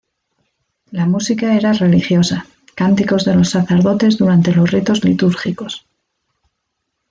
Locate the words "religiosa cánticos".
1.73-3.23